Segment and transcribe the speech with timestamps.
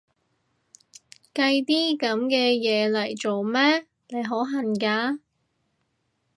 [1.31, 5.19] 計啲噉嘅嘢嚟做咩？，你好恨嫁？